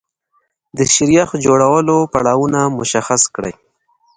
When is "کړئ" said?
3.35-3.53